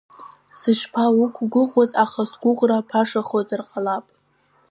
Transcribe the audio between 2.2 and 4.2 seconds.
сгәыӷра башахозар ҟалап.